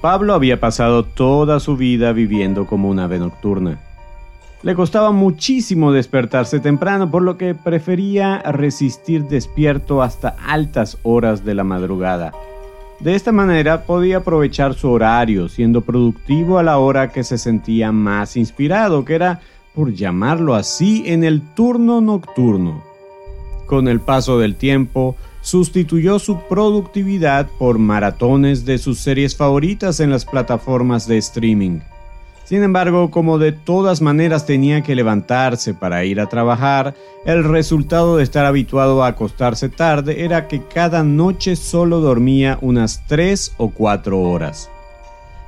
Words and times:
Pablo 0.00 0.34
había 0.34 0.60
pasado 0.60 1.04
toda 1.04 1.60
su 1.60 1.76
vida 1.76 2.12
viviendo 2.12 2.66
como 2.66 2.88
un 2.88 2.98
ave 2.98 3.18
nocturna. 3.18 3.78
Le 4.62 4.74
costaba 4.74 5.12
muchísimo 5.12 5.92
despertarse 5.92 6.60
temprano, 6.60 7.10
por 7.10 7.22
lo 7.22 7.36
que 7.36 7.54
prefería 7.54 8.38
resistir 8.38 9.24
despierto 9.24 10.02
hasta 10.02 10.36
altas 10.46 10.98
horas 11.02 11.44
de 11.44 11.54
la 11.54 11.64
madrugada. 11.64 12.32
De 13.00 13.14
esta 13.14 13.30
manera 13.30 13.82
podía 13.82 14.18
aprovechar 14.18 14.74
su 14.74 14.90
horario, 14.90 15.48
siendo 15.48 15.82
productivo 15.82 16.58
a 16.58 16.62
la 16.62 16.78
hora 16.78 17.12
que 17.12 17.24
se 17.24 17.36
sentía 17.36 17.92
más 17.92 18.36
inspirado, 18.36 19.04
que 19.04 19.14
era, 19.14 19.40
por 19.74 19.92
llamarlo 19.92 20.54
así, 20.54 21.04
en 21.06 21.22
el 21.22 21.42
turno 21.42 22.00
nocturno. 22.00 22.82
Con 23.66 23.86
el 23.88 24.00
paso 24.00 24.38
del 24.38 24.56
tiempo, 24.56 25.16
sustituyó 25.46 26.18
su 26.18 26.40
productividad 26.48 27.46
por 27.46 27.78
maratones 27.78 28.64
de 28.64 28.78
sus 28.78 28.98
series 28.98 29.36
favoritas 29.36 30.00
en 30.00 30.10
las 30.10 30.24
plataformas 30.24 31.06
de 31.06 31.18
streaming. 31.18 31.78
Sin 32.42 32.64
embargo, 32.64 33.12
como 33.12 33.38
de 33.38 33.52
todas 33.52 34.02
maneras 34.02 34.44
tenía 34.44 34.82
que 34.82 34.96
levantarse 34.96 35.72
para 35.72 36.04
ir 36.04 36.18
a 36.18 36.28
trabajar, 36.28 36.96
el 37.24 37.44
resultado 37.44 38.16
de 38.16 38.24
estar 38.24 38.44
habituado 38.44 39.04
a 39.04 39.06
acostarse 39.06 39.68
tarde 39.68 40.24
era 40.24 40.48
que 40.48 40.64
cada 40.64 41.04
noche 41.04 41.54
solo 41.54 42.00
dormía 42.00 42.58
unas 42.60 43.06
3 43.06 43.54
o 43.56 43.70
4 43.70 44.20
horas. 44.20 44.68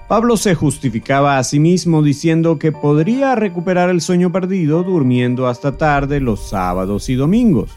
Pablo 0.06 0.36
se 0.36 0.54
justificaba 0.54 1.38
a 1.38 1.44
sí 1.44 1.58
mismo 1.58 2.02
diciendo 2.02 2.60
que 2.60 2.70
podría 2.70 3.34
recuperar 3.34 3.90
el 3.90 4.00
sueño 4.00 4.30
perdido 4.30 4.84
durmiendo 4.84 5.48
hasta 5.48 5.76
tarde 5.76 6.20
los 6.20 6.48
sábados 6.50 7.08
y 7.08 7.16
domingos. 7.16 7.76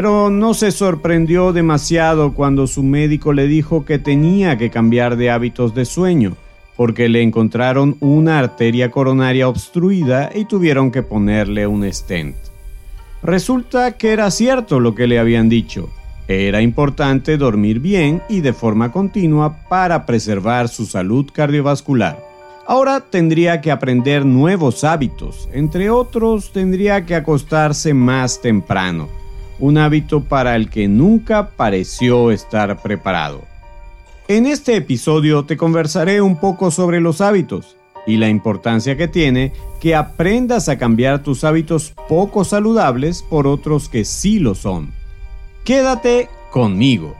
Pero 0.00 0.30
no 0.30 0.54
se 0.54 0.70
sorprendió 0.70 1.52
demasiado 1.52 2.32
cuando 2.32 2.66
su 2.66 2.82
médico 2.82 3.34
le 3.34 3.46
dijo 3.46 3.84
que 3.84 3.98
tenía 3.98 4.56
que 4.56 4.70
cambiar 4.70 5.18
de 5.18 5.30
hábitos 5.30 5.74
de 5.74 5.84
sueño 5.84 6.38
porque 6.74 7.10
le 7.10 7.20
encontraron 7.20 7.98
una 8.00 8.38
arteria 8.38 8.90
coronaria 8.90 9.46
obstruida 9.46 10.30
y 10.34 10.46
tuvieron 10.46 10.90
que 10.90 11.02
ponerle 11.02 11.66
un 11.66 11.84
stent. 11.92 12.34
Resulta 13.22 13.98
que 13.98 14.12
era 14.12 14.30
cierto 14.30 14.80
lo 14.80 14.94
que 14.94 15.06
le 15.06 15.18
habían 15.18 15.50
dicho. 15.50 15.90
Era 16.28 16.62
importante 16.62 17.36
dormir 17.36 17.78
bien 17.78 18.22
y 18.26 18.40
de 18.40 18.54
forma 18.54 18.92
continua 18.92 19.68
para 19.68 20.06
preservar 20.06 20.70
su 20.70 20.86
salud 20.86 21.26
cardiovascular. 21.30 22.24
Ahora 22.66 23.00
tendría 23.00 23.60
que 23.60 23.70
aprender 23.70 24.24
nuevos 24.24 24.82
hábitos, 24.82 25.46
entre 25.52 25.90
otros 25.90 26.52
tendría 26.52 27.04
que 27.04 27.16
acostarse 27.16 27.92
más 27.92 28.40
temprano, 28.40 29.19
un 29.60 29.78
hábito 29.78 30.24
para 30.24 30.56
el 30.56 30.68
que 30.68 30.88
nunca 30.88 31.50
pareció 31.50 32.30
estar 32.30 32.82
preparado. 32.82 33.42
En 34.28 34.46
este 34.46 34.76
episodio 34.76 35.44
te 35.44 35.56
conversaré 35.56 36.20
un 36.20 36.36
poco 36.36 36.70
sobre 36.70 37.00
los 37.00 37.20
hábitos 37.20 37.76
y 38.06 38.16
la 38.16 38.28
importancia 38.28 38.96
que 38.96 39.08
tiene 39.08 39.52
que 39.80 39.94
aprendas 39.94 40.68
a 40.68 40.78
cambiar 40.78 41.22
tus 41.22 41.44
hábitos 41.44 41.94
poco 42.08 42.44
saludables 42.44 43.22
por 43.22 43.46
otros 43.46 43.88
que 43.88 44.04
sí 44.04 44.38
lo 44.38 44.54
son. 44.54 44.92
Quédate 45.64 46.28
conmigo. 46.50 47.19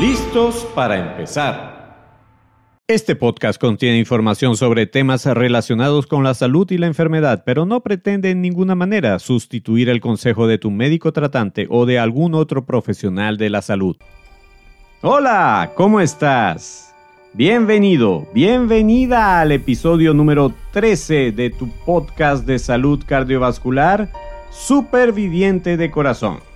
¿Listos 0.00 0.66
para 0.74 0.96
empezar? 0.98 2.16
Este 2.88 3.14
podcast 3.16 3.60
contiene 3.60 3.98
información 3.98 4.56
sobre 4.56 4.86
temas 4.86 5.26
relacionados 5.26 6.06
con 6.06 6.24
la 6.24 6.32
salud 6.32 6.70
y 6.70 6.78
la 6.78 6.86
enfermedad, 6.86 7.42
pero 7.44 7.66
no 7.66 7.82
pretende 7.82 8.30
en 8.30 8.40
ninguna 8.40 8.74
manera 8.74 9.18
sustituir 9.18 9.90
el 9.90 10.00
consejo 10.00 10.46
de 10.46 10.56
tu 10.56 10.70
médico 10.70 11.12
tratante 11.12 11.66
o 11.68 11.84
de 11.84 11.98
algún 11.98 12.34
otro 12.34 12.64
profesional 12.64 13.36
de 13.36 13.50
la 13.50 13.60
salud. 13.60 13.98
Hola, 15.02 15.72
¿cómo 15.74 16.00
estás? 16.00 16.94
Bienvenido, 17.34 18.26
bienvenida 18.32 19.42
al 19.42 19.52
episodio 19.52 20.14
número 20.14 20.54
13 20.72 21.30
de 21.30 21.50
tu 21.50 21.68
podcast 21.84 22.46
de 22.46 22.58
salud 22.58 23.04
cardiovascular, 23.06 24.10
Superviviente 24.50 25.76
de 25.76 25.90
Corazón. 25.90 26.49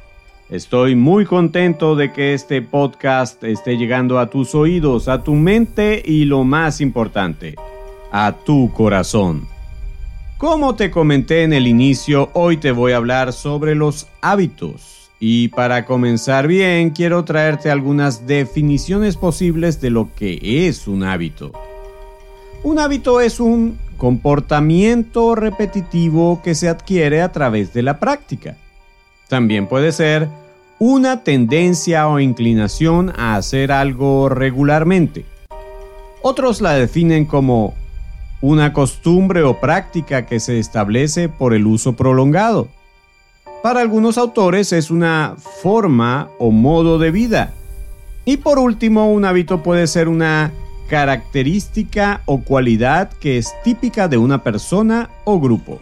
Estoy 0.51 0.95
muy 0.95 1.25
contento 1.25 1.97
de 1.97 2.13
que 2.13 2.35
este 2.35 2.61
podcast 2.61 3.43
esté 3.45 3.79
llegando 3.79 4.19
a 4.19 4.29
tus 4.29 4.55
oídos, 4.55 5.09
a 5.09 5.23
tu 5.23 5.33
mente 5.35 6.03
y 6.05 6.27
lo 6.27 6.45
más 6.45 6.83
importante, 6.83 7.55
a 8.13 8.33
tu 8.45 8.71
corazón. 8.73 9.49
Como 10.37 10.75
te 10.75 10.91
comenté 10.91 11.45
en 11.45 11.55
el 11.55 11.67
inicio, 11.67 12.29
hoy 12.35 12.59
te 12.59 12.73
voy 12.73 12.93
a 12.93 12.99
hablar 12.99 13.33
sobre 13.33 13.75
los 13.75 14.07
hábitos 14.21 15.11
y 15.19 15.49
para 15.49 15.87
comenzar 15.87 16.47
bien, 16.47 16.91
quiero 16.91 17.25
traerte 17.25 17.71
algunas 17.71 18.27
definiciones 18.27 19.17
posibles 19.17 19.81
de 19.81 19.89
lo 19.89 20.11
que 20.15 20.67
es 20.69 20.87
un 20.87 21.05
hábito. 21.05 21.53
Un 22.63 22.79
hábito 22.79 23.23
es 23.23 23.41
un 23.41 23.79
comportamiento 23.97 25.35
repetitivo 25.35 26.43
que 26.45 26.55
se 26.55 26.69
adquiere 26.69 27.23
a 27.23 27.33
través 27.33 27.73
de 27.73 27.83
la 27.83 27.99
práctica. 27.99 28.59
También 29.29 29.67
puede 29.67 29.93
ser 29.93 30.29
una 30.79 31.23
tendencia 31.23 32.09
o 32.09 32.21
inclinación 32.21 33.13
a 33.17 33.37
hacer 33.37 33.73
algo 33.73 34.29
regularmente. 34.29 35.25
Otros 36.23 36.61
la 36.61 36.75
definen 36.75 37.27
como 37.27 37.75
una 38.41 38.73
costumbre 38.73 39.43
o 39.43 39.61
práctica 39.61 40.27
que 40.27 40.41
se 40.41 40.59
establece 40.59 41.29
por 41.29 41.55
el 41.55 41.67
uso 41.67 41.95
prolongado. 41.95 42.69
Para 43.63 43.81
algunos 43.81 44.19
autores 44.19 44.73
es 44.73 44.91
una 44.91 45.37
forma 45.63 46.29
o 46.39 46.51
modo 46.51 46.99
de 46.99 47.11
vida. 47.11 47.55
Y 48.27 48.39
por 48.39 48.59
último, 48.59 49.11
un 49.11 49.25
hábito 49.25 49.63
puede 49.63 49.87
ser 49.87 50.09
una 50.09 50.53
característica 50.89 52.21
o 52.27 52.41
cualidad 52.43 53.11
que 53.21 53.39
es 53.39 53.55
típica 53.65 54.09
de 54.09 54.19
una 54.19 54.43
persona 54.43 55.09
o 55.25 55.41
grupo. 55.41 55.81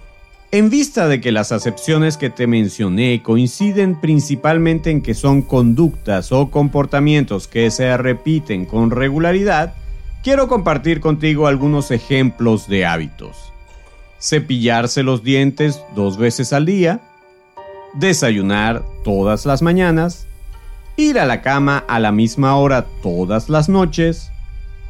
En 0.54 0.68
vista 0.68 1.08
de 1.08 1.22
que 1.22 1.32
las 1.32 1.50
acepciones 1.50 2.18
que 2.18 2.28
te 2.28 2.46
mencioné 2.46 3.22
coinciden 3.22 3.98
principalmente 3.98 4.90
en 4.90 5.00
que 5.00 5.14
son 5.14 5.40
conductas 5.40 6.30
o 6.30 6.50
comportamientos 6.50 7.48
que 7.48 7.70
se 7.70 7.96
repiten 7.96 8.66
con 8.66 8.90
regularidad, 8.90 9.72
quiero 10.22 10.48
compartir 10.48 11.00
contigo 11.00 11.46
algunos 11.46 11.90
ejemplos 11.90 12.68
de 12.68 12.84
hábitos. 12.84 13.50
Cepillarse 14.20 15.02
los 15.02 15.24
dientes 15.24 15.82
dos 15.96 16.18
veces 16.18 16.52
al 16.52 16.66
día, 16.66 17.00
desayunar 17.94 18.84
todas 19.04 19.46
las 19.46 19.62
mañanas, 19.62 20.26
ir 20.98 21.18
a 21.18 21.24
la 21.24 21.40
cama 21.40 21.82
a 21.88 21.98
la 21.98 22.12
misma 22.12 22.56
hora 22.56 22.84
todas 23.02 23.48
las 23.48 23.70
noches, 23.70 24.30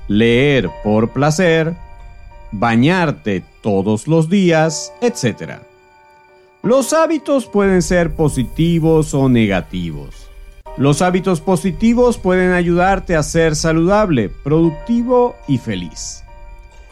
leer 0.09 0.69
por 0.83 1.13
placer, 1.13 1.77
bañarte 2.53 3.43
todos 3.63 4.07
los 4.07 4.29
días, 4.29 4.93
etc. 5.01 5.63
Los 6.63 6.93
hábitos 6.93 7.47
pueden 7.47 7.83
ser 7.83 8.15
positivos 8.15 9.15
o 9.15 9.29
negativos. 9.29 10.31
Los 10.77 11.03
hábitos 11.03 11.41
positivos 11.41 12.19
pueden 12.19 12.53
ayudarte 12.53 13.17
a 13.17 13.23
ser 13.23 13.57
saludable, 13.57 14.31
productivo 14.31 15.37
y 15.49 15.59
feliz. 15.59 16.25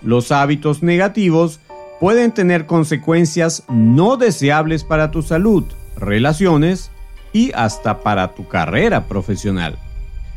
Los 0.02 0.32
hábitos 0.32 0.82
negativos 0.82 1.60
pueden 1.98 2.32
tener 2.32 2.66
consecuencias 2.66 3.62
no 3.68 4.16
deseables 4.16 4.84
para 4.84 5.10
tu 5.10 5.22
salud, 5.22 5.64
relaciones 5.96 6.90
y 7.32 7.52
hasta 7.52 8.02
para 8.02 8.34
tu 8.34 8.48
carrera 8.48 9.06
profesional. 9.06 9.78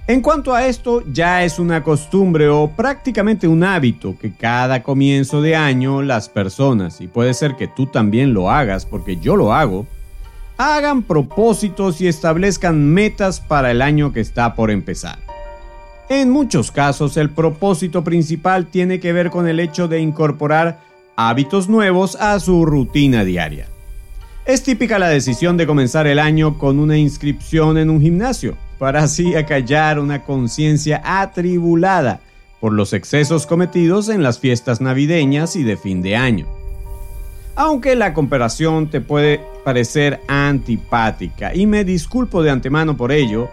En 0.06 0.20
cuanto 0.20 0.54
a 0.54 0.68
esto, 0.68 1.02
ya 1.14 1.46
es 1.46 1.60
una 1.60 1.82
costumbre 1.82 2.50
o 2.50 2.68
prácticamente 2.68 3.48
un 3.48 3.64
hábito 3.64 4.18
que 4.20 4.34
cada 4.34 4.84
comienzo 4.84 5.42
de 5.42 5.56
año 5.56 6.02
las 6.02 6.28
personas, 6.28 7.00
y 7.00 7.08
puede 7.08 7.34
ser 7.34 7.56
que 7.56 7.70
tú 7.70 7.86
también 7.86 8.34
lo 8.34 8.52
hagas 8.52 8.86
porque 8.86 9.16
yo 9.16 9.38
lo 9.38 9.54
hago, 9.54 9.88
hagan 10.58 11.04
propósitos 11.04 12.02
y 12.02 12.08
establezcan 12.08 12.84
metas 12.86 13.40
para 13.40 13.72
el 13.72 13.82
año 13.82 14.12
que 14.12 14.20
está 14.20 14.56
por 14.56 14.72
empezar. 14.72 15.20
En 16.10 16.32
muchos 16.32 16.70
casos 16.70 17.16
el 17.16 17.30
propósito 17.30 18.04
principal 18.04 18.66
tiene 18.66 19.00
que 19.00 19.14
ver 19.14 19.30
con 19.30 19.48
el 19.48 19.62
hecho 19.62 19.88
de 19.88 20.02
incorporar 20.02 20.82
hábitos 21.16 21.70
nuevos 21.70 22.18
a 22.18 22.38
su 22.42 22.66
rutina 22.66 23.24
diaria. 23.24 23.68
Es 24.46 24.64
típica 24.64 25.00
la 25.00 25.08
decisión 25.08 25.56
de 25.56 25.66
comenzar 25.66 26.08
el 26.08 26.20
año 26.20 26.58
con 26.58 26.80
una 26.80 26.98
inscripción 26.98 27.78
en 27.78 27.90
un 27.90 28.02
gimnasio, 28.02 28.58
para 28.84 29.04
así 29.04 29.34
acallar 29.34 29.98
una 29.98 30.24
conciencia 30.24 31.02
atribulada 31.06 32.20
por 32.60 32.74
los 32.74 32.92
excesos 32.92 33.48
cometidos 33.48 34.10
en 34.10 34.22
las 34.22 34.40
fiestas 34.40 34.82
navideñas 34.82 35.56
y 35.56 35.64
de 35.64 35.78
fin 35.78 36.02
de 36.02 36.18
año. 36.18 36.48
Aunque 37.56 37.96
la 37.96 38.14
comparación 38.14 38.90
te 38.90 39.00
puede 39.00 39.40
parecer 39.64 40.20
antipática, 40.28 41.56
y 41.56 41.66
me 41.66 41.86
disculpo 41.86 42.44
de 42.44 42.50
antemano 42.50 42.98
por 42.98 43.14
ello, 43.14 43.48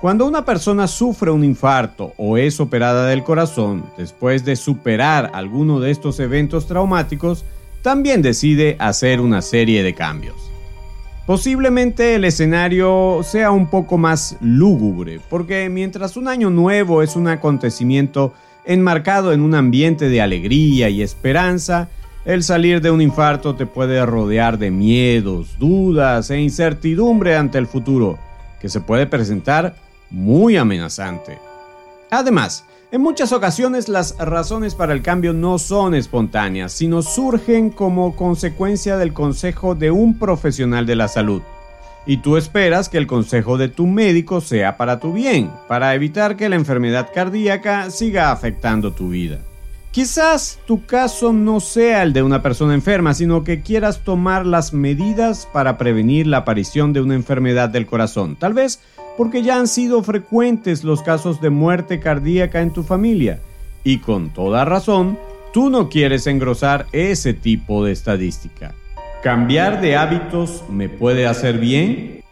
cuando 0.00 0.26
una 0.26 0.44
persona 0.44 0.88
sufre 0.88 1.30
un 1.30 1.44
infarto 1.44 2.12
o 2.16 2.36
es 2.36 2.58
operada 2.58 3.06
del 3.06 3.22
corazón 3.22 3.84
después 3.96 4.44
de 4.44 4.56
superar 4.56 5.30
alguno 5.34 5.78
de 5.78 5.92
estos 5.92 6.18
eventos 6.18 6.66
traumáticos, 6.66 7.44
también 7.80 8.22
decide 8.22 8.74
hacer 8.80 9.20
una 9.20 9.40
serie 9.40 9.84
de 9.84 9.94
cambios. 9.94 10.53
Posiblemente 11.26 12.16
el 12.16 12.26
escenario 12.26 13.20
sea 13.22 13.50
un 13.50 13.68
poco 13.68 13.96
más 13.96 14.36
lúgubre, 14.42 15.20
porque 15.30 15.70
mientras 15.70 16.18
un 16.18 16.28
año 16.28 16.50
nuevo 16.50 17.02
es 17.02 17.16
un 17.16 17.28
acontecimiento 17.28 18.34
enmarcado 18.66 19.32
en 19.32 19.40
un 19.40 19.54
ambiente 19.54 20.10
de 20.10 20.20
alegría 20.20 20.90
y 20.90 21.00
esperanza, 21.00 21.88
el 22.26 22.42
salir 22.42 22.82
de 22.82 22.90
un 22.90 23.00
infarto 23.00 23.54
te 23.54 23.64
puede 23.64 24.04
rodear 24.04 24.58
de 24.58 24.70
miedos, 24.70 25.58
dudas 25.58 26.30
e 26.30 26.40
incertidumbre 26.40 27.36
ante 27.36 27.56
el 27.56 27.66
futuro, 27.66 28.18
que 28.60 28.68
se 28.68 28.82
puede 28.82 29.06
presentar 29.06 29.76
muy 30.10 30.58
amenazante. 30.58 31.38
Además, 32.10 32.66
en 32.94 33.00
muchas 33.00 33.32
ocasiones 33.32 33.88
las 33.88 34.16
razones 34.18 34.76
para 34.76 34.92
el 34.92 35.02
cambio 35.02 35.32
no 35.32 35.58
son 35.58 35.96
espontáneas, 35.96 36.72
sino 36.72 37.02
surgen 37.02 37.70
como 37.70 38.14
consecuencia 38.14 38.96
del 38.96 39.12
consejo 39.12 39.74
de 39.74 39.90
un 39.90 40.16
profesional 40.16 40.86
de 40.86 40.94
la 40.94 41.08
salud. 41.08 41.42
Y 42.06 42.18
tú 42.18 42.36
esperas 42.36 42.88
que 42.88 42.98
el 42.98 43.08
consejo 43.08 43.58
de 43.58 43.66
tu 43.66 43.88
médico 43.88 44.40
sea 44.40 44.76
para 44.76 45.00
tu 45.00 45.12
bien, 45.12 45.50
para 45.66 45.92
evitar 45.96 46.36
que 46.36 46.48
la 46.48 46.54
enfermedad 46.54 47.08
cardíaca 47.12 47.90
siga 47.90 48.30
afectando 48.30 48.92
tu 48.92 49.08
vida. 49.08 49.40
Quizás 49.90 50.60
tu 50.64 50.86
caso 50.86 51.32
no 51.32 51.58
sea 51.58 52.04
el 52.04 52.12
de 52.12 52.22
una 52.22 52.42
persona 52.42 52.74
enferma, 52.74 53.12
sino 53.12 53.42
que 53.42 53.60
quieras 53.60 54.04
tomar 54.04 54.46
las 54.46 54.72
medidas 54.72 55.48
para 55.52 55.78
prevenir 55.78 56.28
la 56.28 56.38
aparición 56.38 56.92
de 56.92 57.00
una 57.00 57.16
enfermedad 57.16 57.70
del 57.70 57.86
corazón. 57.86 58.36
Tal 58.36 58.54
vez 58.54 58.78
porque 59.16 59.42
ya 59.42 59.58
han 59.58 59.68
sido 59.68 60.02
frecuentes 60.02 60.84
los 60.84 61.02
casos 61.02 61.40
de 61.40 61.50
muerte 61.50 62.00
cardíaca 62.00 62.60
en 62.60 62.72
tu 62.72 62.82
familia. 62.82 63.40
Y 63.84 63.98
con 63.98 64.30
toda 64.30 64.64
razón, 64.64 65.18
tú 65.52 65.70
no 65.70 65.88
quieres 65.88 66.26
engrosar 66.26 66.86
ese 66.92 67.34
tipo 67.34 67.84
de 67.84 67.92
estadística. 67.92 68.74
¿Cambiar 69.22 69.80
de 69.80 69.96
hábitos 69.96 70.64
me 70.68 70.88
puede 70.88 71.26
hacer 71.26 71.58
bien? 71.58 72.22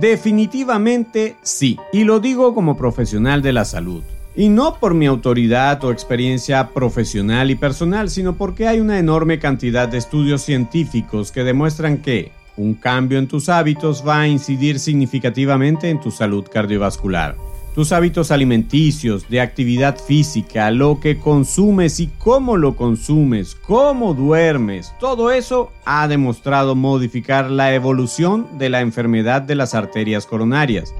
Definitivamente 0.00 1.36
sí, 1.42 1.78
y 1.92 2.04
lo 2.04 2.20
digo 2.20 2.54
como 2.54 2.76
profesional 2.76 3.42
de 3.42 3.52
la 3.52 3.64
salud. 3.64 4.02
Y 4.36 4.50
no 4.50 4.78
por 4.78 4.94
mi 4.94 5.06
autoridad 5.06 5.82
o 5.84 5.90
experiencia 5.90 6.68
profesional 6.68 7.50
y 7.50 7.56
personal, 7.56 8.08
sino 8.08 8.36
porque 8.36 8.68
hay 8.68 8.80
una 8.80 8.98
enorme 8.98 9.38
cantidad 9.38 9.88
de 9.88 9.98
estudios 9.98 10.42
científicos 10.42 11.32
que 11.32 11.42
demuestran 11.42 11.98
que, 11.98 12.30
un 12.58 12.74
cambio 12.74 13.18
en 13.18 13.28
tus 13.28 13.48
hábitos 13.48 14.04
va 14.06 14.20
a 14.20 14.28
incidir 14.28 14.78
significativamente 14.78 15.88
en 15.88 16.00
tu 16.00 16.10
salud 16.10 16.44
cardiovascular. 16.52 17.36
Tus 17.74 17.92
hábitos 17.92 18.32
alimenticios, 18.32 19.28
de 19.28 19.40
actividad 19.40 19.98
física, 19.98 20.70
lo 20.72 20.98
que 20.98 21.18
consumes 21.18 22.00
y 22.00 22.08
cómo 22.18 22.56
lo 22.56 22.74
consumes, 22.74 23.54
cómo 23.54 24.14
duermes, 24.14 24.92
todo 24.98 25.30
eso 25.30 25.70
ha 25.84 26.08
demostrado 26.08 26.74
modificar 26.74 27.50
la 27.50 27.72
evolución 27.74 28.58
de 28.58 28.68
la 28.68 28.80
enfermedad 28.80 29.42
de 29.42 29.54
las 29.54 29.74
arterias 29.74 30.26
coronarias. 30.26 30.92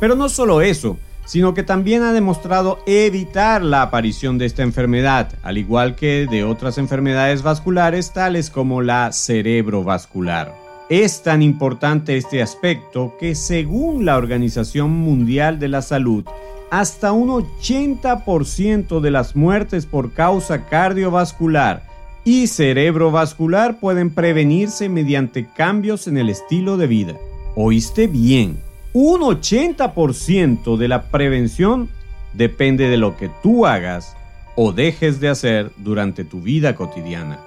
Pero 0.00 0.16
no 0.16 0.28
solo 0.28 0.60
eso, 0.60 0.96
sino 1.24 1.54
que 1.54 1.62
también 1.62 2.02
ha 2.02 2.12
demostrado 2.12 2.80
evitar 2.86 3.62
la 3.62 3.82
aparición 3.82 4.36
de 4.36 4.46
esta 4.46 4.62
enfermedad, 4.62 5.34
al 5.42 5.56
igual 5.56 5.94
que 5.94 6.26
de 6.28 6.42
otras 6.42 6.78
enfermedades 6.78 7.42
vasculares 7.42 8.12
tales 8.12 8.50
como 8.50 8.82
la 8.82 9.12
cerebrovascular. 9.12 10.63
Es 10.90 11.22
tan 11.22 11.40
importante 11.40 12.16
este 12.16 12.42
aspecto 12.42 13.14
que 13.18 13.34
según 13.34 14.04
la 14.04 14.18
Organización 14.18 14.90
Mundial 14.90 15.58
de 15.58 15.68
la 15.68 15.80
Salud, 15.80 16.24
hasta 16.70 17.12
un 17.12 17.30
80% 17.30 19.00
de 19.00 19.10
las 19.10 19.34
muertes 19.34 19.86
por 19.86 20.12
causa 20.12 20.66
cardiovascular 20.66 21.84
y 22.24 22.48
cerebrovascular 22.48 23.78
pueden 23.80 24.10
prevenirse 24.10 24.90
mediante 24.90 25.46
cambios 25.46 26.06
en 26.06 26.18
el 26.18 26.28
estilo 26.28 26.76
de 26.76 26.86
vida. 26.86 27.14
¿Oíste 27.56 28.06
bien? 28.06 28.58
Un 28.92 29.22
80% 29.22 30.76
de 30.76 30.88
la 30.88 31.04
prevención 31.04 31.88
depende 32.34 32.88
de 32.88 32.98
lo 32.98 33.16
que 33.16 33.30
tú 33.42 33.64
hagas 33.64 34.14
o 34.54 34.72
dejes 34.72 35.18
de 35.18 35.30
hacer 35.30 35.70
durante 35.78 36.24
tu 36.24 36.40
vida 36.42 36.74
cotidiana. 36.74 37.38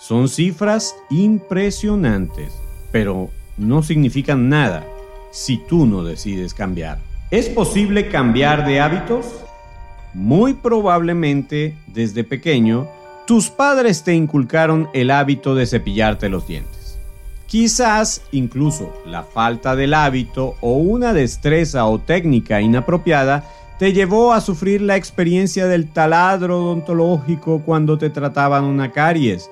Son 0.00 0.30
cifras 0.30 0.96
impresionantes, 1.10 2.54
pero 2.90 3.28
no 3.58 3.82
significan 3.82 4.48
nada 4.48 4.86
si 5.30 5.58
tú 5.58 5.84
no 5.84 6.02
decides 6.02 6.54
cambiar. 6.54 6.98
¿Es 7.30 7.50
posible 7.50 8.08
cambiar 8.08 8.66
de 8.66 8.80
hábitos? 8.80 9.26
Muy 10.14 10.54
probablemente 10.54 11.76
desde 11.86 12.24
pequeño 12.24 12.88
tus 13.26 13.50
padres 13.50 14.02
te 14.02 14.14
inculcaron 14.14 14.88
el 14.94 15.10
hábito 15.10 15.54
de 15.54 15.66
cepillarte 15.66 16.30
los 16.30 16.48
dientes. 16.48 16.98
Quizás 17.46 18.22
incluso 18.32 18.90
la 19.04 19.22
falta 19.22 19.76
del 19.76 19.92
hábito 19.92 20.54
o 20.62 20.78
una 20.78 21.12
destreza 21.12 21.84
o 21.84 21.98
técnica 21.98 22.62
inapropiada 22.62 23.44
te 23.78 23.92
llevó 23.92 24.32
a 24.32 24.40
sufrir 24.40 24.80
la 24.80 24.96
experiencia 24.96 25.66
del 25.66 25.90
taladro 25.90 26.64
odontológico 26.64 27.60
cuando 27.66 27.98
te 27.98 28.08
trataban 28.08 28.64
una 28.64 28.92
caries 28.92 29.50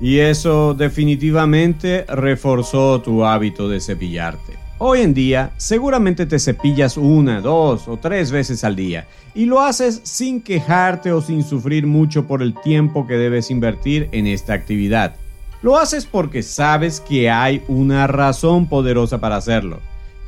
y 0.00 0.18
eso 0.18 0.74
definitivamente 0.74 2.04
reforzó 2.08 3.00
tu 3.00 3.24
hábito 3.24 3.68
de 3.68 3.80
cepillarte. 3.80 4.54
Hoy 4.78 5.02
en 5.02 5.12
día 5.12 5.52
seguramente 5.58 6.24
te 6.24 6.38
cepillas 6.38 6.96
una, 6.96 7.42
dos 7.42 7.86
o 7.86 7.98
tres 7.98 8.30
veces 8.30 8.64
al 8.64 8.76
día 8.76 9.06
y 9.34 9.44
lo 9.44 9.60
haces 9.60 10.00
sin 10.04 10.40
quejarte 10.40 11.12
o 11.12 11.20
sin 11.20 11.44
sufrir 11.44 11.86
mucho 11.86 12.26
por 12.26 12.40
el 12.40 12.54
tiempo 12.54 13.06
que 13.06 13.18
debes 13.18 13.50
invertir 13.50 14.08
en 14.12 14.26
esta 14.26 14.54
actividad. 14.54 15.16
Lo 15.60 15.76
haces 15.76 16.06
porque 16.06 16.42
sabes 16.42 17.00
que 17.00 17.28
hay 17.28 17.62
una 17.68 18.06
razón 18.06 18.66
poderosa 18.66 19.20
para 19.20 19.36
hacerlo. 19.36 19.80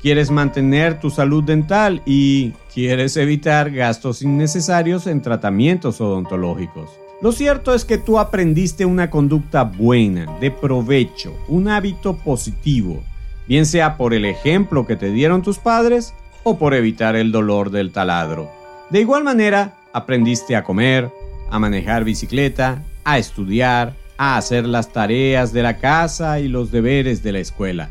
Quieres 0.02 0.30
mantener 0.30 1.00
tu 1.00 1.08
salud 1.08 1.42
dental 1.42 2.02
y 2.04 2.50
quieres 2.74 3.16
evitar 3.16 3.70
gastos 3.70 4.20
innecesarios 4.20 5.06
en 5.06 5.22
tratamientos 5.22 6.00
odontológicos. 6.02 6.90
Lo 7.22 7.30
cierto 7.30 7.72
es 7.72 7.84
que 7.84 7.98
tú 7.98 8.18
aprendiste 8.18 8.84
una 8.84 9.08
conducta 9.08 9.62
buena, 9.62 10.26
de 10.40 10.50
provecho, 10.50 11.32
un 11.46 11.68
hábito 11.68 12.16
positivo, 12.16 13.04
bien 13.46 13.64
sea 13.64 13.96
por 13.96 14.12
el 14.12 14.24
ejemplo 14.24 14.88
que 14.88 14.96
te 14.96 15.12
dieron 15.12 15.40
tus 15.40 15.60
padres 15.60 16.14
o 16.42 16.58
por 16.58 16.74
evitar 16.74 17.14
el 17.14 17.30
dolor 17.30 17.70
del 17.70 17.92
taladro. 17.92 18.50
De 18.90 19.00
igual 19.00 19.22
manera, 19.22 19.74
aprendiste 19.92 20.56
a 20.56 20.64
comer, 20.64 21.12
a 21.48 21.60
manejar 21.60 22.02
bicicleta, 22.02 22.82
a 23.04 23.18
estudiar, 23.18 23.94
a 24.16 24.36
hacer 24.36 24.66
las 24.66 24.92
tareas 24.92 25.52
de 25.52 25.62
la 25.62 25.78
casa 25.78 26.40
y 26.40 26.48
los 26.48 26.72
deberes 26.72 27.22
de 27.22 27.30
la 27.30 27.38
escuela. 27.38 27.90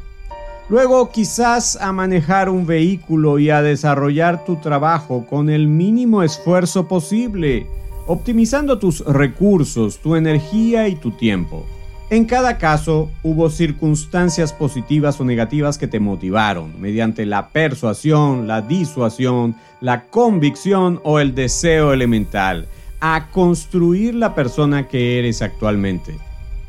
Luego 0.67 1.09
quizás 1.09 1.77
a 1.77 1.93
manejar 1.93 2.49
un 2.49 2.65
vehículo 2.65 3.39
y 3.39 3.49
a 3.49 3.61
desarrollar 3.61 4.43
tu 4.43 4.57
trabajo 4.57 5.25
con 5.25 5.49
el 5.49 5.69
mínimo 5.69 6.21
esfuerzo 6.21 6.89
posible 6.89 7.65
optimizando 8.07 8.79
tus 8.79 9.05
recursos, 9.05 9.99
tu 9.99 10.15
energía 10.15 10.87
y 10.87 10.95
tu 10.95 11.11
tiempo. 11.11 11.65
En 12.09 12.25
cada 12.25 12.57
caso, 12.57 13.09
hubo 13.23 13.49
circunstancias 13.49 14.51
positivas 14.51 15.21
o 15.21 15.23
negativas 15.23 15.77
que 15.77 15.87
te 15.87 16.01
motivaron 16.01 16.73
mediante 16.81 17.25
la 17.25 17.49
persuasión, 17.49 18.47
la 18.47 18.61
disuasión, 18.61 19.55
la 19.79 20.03
convicción 20.07 20.99
o 21.03 21.19
el 21.19 21.33
deseo 21.33 21.93
elemental 21.93 22.67
a 22.99 23.29
construir 23.31 24.13
la 24.13 24.35
persona 24.35 24.89
que 24.89 25.19
eres 25.19 25.41
actualmente. 25.41 26.17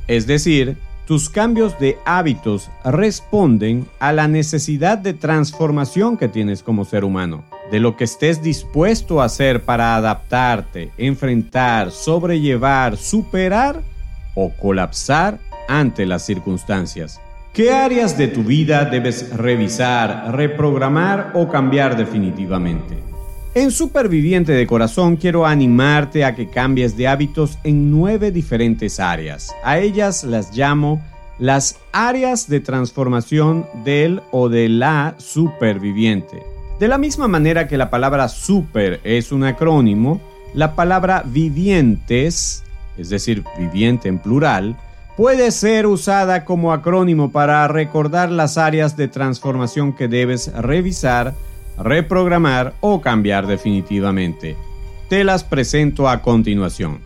Es 0.07 0.29
decir, 0.29 0.77
tus 1.07 1.29
cambios 1.29 1.77
de 1.81 1.99
hábitos 2.05 2.71
responden 2.85 3.87
a 3.99 4.13
la 4.13 4.29
necesidad 4.29 4.97
de 4.97 5.13
transformación 5.13 6.17
que 6.17 6.29
tienes 6.29 6.63
como 6.63 6.85
ser 6.85 7.05
humano 7.05 7.43
de 7.73 7.81
lo 7.81 7.97
que 7.97 8.05
estés 8.05 8.43
dispuesto 8.43 9.23
a 9.23 9.25
hacer 9.25 9.65
para 9.65 9.97
adaptarte, 9.97 10.91
enfrentar, 10.99 11.91
sobrellevar, 11.91 12.99
superar 12.99 13.81
o 14.35 14.51
colapsar 14.51 15.39
ante 15.69 16.05
las 16.05 16.27
circunstancias. 16.27 17.19
¿Qué 17.55 17.73
áreas 17.73 18.19
de 18.19 18.29
tu 18.29 18.43
vida 18.45 18.85
debes 18.85 19.35
revisar, 19.35 20.35
reprogramar 20.35 21.33
o 21.35 21.49
cambiar 21.49 21.97
definitivamente? 21.97 22.99
En 23.55 23.71
Superviviente 23.71 24.53
de 24.53 24.67
Corazón 24.67 25.17
quiero 25.17 25.47
animarte 25.47 26.27
a 26.27 26.35
que 26.35 26.51
cambies 26.51 26.95
de 26.95 27.09
hábitos 27.09 27.59
en 27.65 27.91
nueve 27.91 28.33
diferentes 28.33 29.01
áreas. 29.01 29.51
A 29.65 29.79
ellas 29.79 30.25
las 30.25 30.55
llamo 30.55 31.03
las 31.39 31.79
áreas 31.93 32.51
de 32.51 32.61
transformación 32.61 33.67
del 33.83 34.21
o 34.31 34.51
de 34.51 34.69
la 34.69 35.15
superviviente. 35.17 36.52
De 36.83 36.89
la 36.89 36.99
misma 36.99 37.29
manera 37.29 37.69
que 37.69 37.77
la 37.77 37.91
palabra 37.91 38.27
super 38.27 38.99
es 39.05 39.31
un 39.31 39.45
acrónimo, 39.45 40.21
la 40.53 40.75
palabra 40.75 41.23
vivientes, 41.25 42.65
es 42.99 43.09
decir, 43.09 43.45
viviente 43.57 44.09
en 44.09 44.19
plural, 44.19 44.77
puede 45.17 45.53
ser 45.53 45.87
usada 45.87 46.45
como 46.45 46.73
acrónimo 46.73 47.31
para 47.31 47.69
recordar 47.69 48.33
las 48.33 48.59
áreas 48.59 48.97
de 48.97 49.07
transformación 49.07 49.93
que 49.93 50.09
debes 50.09 50.53
revisar, 50.55 51.35
reprogramar 51.79 52.75
o 52.81 53.01
cambiar 53.01 53.47
definitivamente. 53.47 54.57
Te 55.09 55.23
las 55.23 55.45
presento 55.45 56.09
a 56.09 56.21
continuación. 56.21 56.99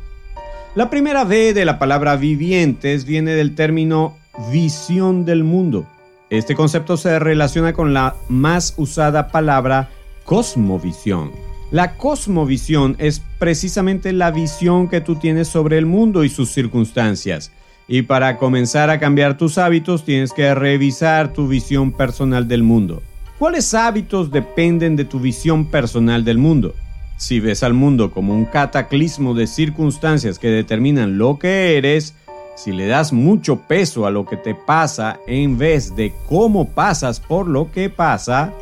La 0.75 0.88
primera 0.88 1.25
V 1.25 1.52
de 1.52 1.64
la 1.66 1.78
palabra 1.78 2.16
vivientes 2.16 3.04
viene 3.04 3.33
del 3.33 3.54
término 3.54 4.16
visión 4.50 5.26
del 5.26 5.45
mundo. 5.45 5.87
Este 6.28 6.56
concepto 6.56 6.97
se 6.97 7.21
relaciona 7.21 7.73
con 7.73 7.95
la 7.95 8.16
más 8.28 8.75
usada 8.76 9.28
palabra 9.28 9.90
cosmovisión. 10.25 11.30
La 11.71 11.97
cosmovisión 11.97 12.97
es 12.99 13.23
precisamente 13.38 14.12
la 14.12 14.33
visión 14.33 14.88
que 14.88 15.00
tú 15.00 15.16
tienes 15.16 15.47
sobre 15.47 15.78
el 15.78 15.87
mundo 15.87 16.25
y 16.25 16.28
sus 16.28 16.50
circunstancias. 16.50 17.52
Y 17.87 18.02
para 18.02 18.38
comenzar 18.38 18.90
a 18.90 18.99
cambiar 18.99 19.37
tus 19.37 19.56
hábitos 19.56 20.04
tienes 20.04 20.33
que 20.33 20.52
revisar 20.54 21.33
tu 21.33 21.47
visión 21.47 21.92
personal 21.92 22.49
del 22.49 22.64
mundo. 22.64 23.02
¿Cuáles 23.38 23.73
hábitos 23.75 24.33
dependen 24.33 24.97
de 24.97 25.04
tu 25.04 25.21
visión 25.21 25.66
personal 25.66 26.25
del 26.25 26.38
mundo? 26.38 26.75
Si 27.16 27.38
ves 27.38 27.62
al 27.62 27.75
mundo 27.75 28.11
como 28.11 28.35
un 28.35 28.47
cataclismo 28.47 29.35
de 29.35 29.47
circunstancias 29.47 30.40
que 30.40 30.49
determinan 30.49 31.18
lo 31.18 31.38
que 31.38 31.76
eres, 31.76 32.14
si 32.56 32.72
le 32.72 32.86
das 32.86 33.12
mucho 33.12 33.60
peso 33.60 34.06
a 34.06 34.10
lo 34.10 34.25
que 34.25 34.36
te 34.36 34.54
pasa 34.54 35.20
en 35.26 35.58
vez 35.58 35.94
de 35.94 36.12
cómo 36.28 36.68
pasas 36.68 37.20
por 37.20 37.46
lo 37.46 37.70
que 37.70 37.90
pasa, 37.90 38.52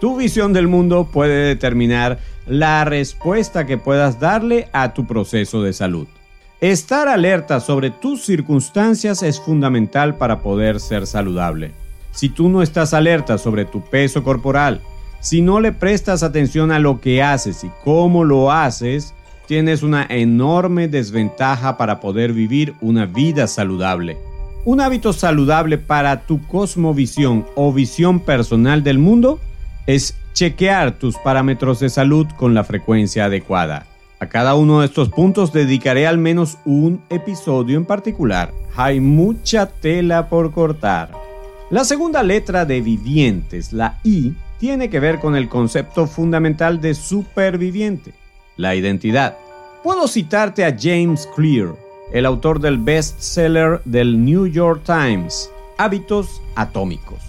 tu 0.00 0.16
visión 0.16 0.52
del 0.54 0.68
mundo 0.68 1.08
puede 1.12 1.48
determinar 1.48 2.18
la 2.46 2.84
respuesta 2.84 3.66
que 3.66 3.76
puedas 3.76 4.18
darle 4.18 4.68
a 4.72 4.94
tu 4.94 5.06
proceso 5.06 5.62
de 5.62 5.72
salud. 5.72 6.06
Estar 6.60 7.08
alerta 7.08 7.60
sobre 7.60 7.90
tus 7.90 8.24
circunstancias 8.24 9.22
es 9.22 9.40
fundamental 9.40 10.16
para 10.16 10.40
poder 10.40 10.78
ser 10.78 11.06
saludable. 11.06 11.72
Si 12.12 12.28
tú 12.28 12.48
no 12.48 12.62
estás 12.62 12.94
alerta 12.94 13.36
sobre 13.36 13.64
tu 13.64 13.82
peso 13.82 14.22
corporal, 14.22 14.80
si 15.20 15.42
no 15.42 15.60
le 15.60 15.72
prestas 15.72 16.22
atención 16.22 16.70
a 16.72 16.78
lo 16.78 17.00
que 17.00 17.22
haces 17.22 17.64
y 17.64 17.70
cómo 17.84 18.24
lo 18.24 18.52
haces, 18.52 19.14
tienes 19.50 19.82
una 19.82 20.06
enorme 20.08 20.86
desventaja 20.86 21.76
para 21.76 21.98
poder 21.98 22.32
vivir 22.32 22.74
una 22.80 23.06
vida 23.06 23.48
saludable. 23.48 24.16
Un 24.64 24.80
hábito 24.80 25.12
saludable 25.12 25.76
para 25.76 26.20
tu 26.20 26.40
cosmovisión 26.46 27.44
o 27.56 27.72
visión 27.72 28.20
personal 28.20 28.84
del 28.84 29.00
mundo 29.00 29.40
es 29.88 30.14
chequear 30.34 31.00
tus 31.00 31.16
parámetros 31.16 31.80
de 31.80 31.88
salud 31.88 32.28
con 32.36 32.54
la 32.54 32.62
frecuencia 32.62 33.24
adecuada. 33.24 33.86
A 34.20 34.28
cada 34.28 34.54
uno 34.54 34.78
de 34.78 34.86
estos 34.86 35.08
puntos 35.08 35.52
dedicaré 35.52 36.06
al 36.06 36.18
menos 36.18 36.58
un 36.64 37.02
episodio 37.10 37.76
en 37.76 37.86
particular. 37.86 38.52
Hay 38.76 39.00
mucha 39.00 39.66
tela 39.66 40.28
por 40.28 40.52
cortar. 40.52 41.10
La 41.72 41.82
segunda 41.82 42.22
letra 42.22 42.64
de 42.66 42.82
vivientes, 42.82 43.72
la 43.72 43.98
I, 44.04 44.32
tiene 44.60 44.90
que 44.90 45.00
ver 45.00 45.18
con 45.18 45.34
el 45.34 45.48
concepto 45.48 46.06
fundamental 46.06 46.80
de 46.80 46.94
superviviente, 46.94 48.14
la 48.60 48.74
identidad. 48.74 49.36
Puedo 49.82 50.06
citarte 50.06 50.64
a 50.64 50.76
James 50.78 51.28
Clear, 51.34 51.74
el 52.12 52.26
autor 52.26 52.60
del 52.60 52.78
bestseller 52.78 53.80
del 53.84 54.24
New 54.24 54.46
York 54.46 54.82
Times, 54.84 55.50
Hábitos 55.78 56.42
Atómicos. 56.54 57.20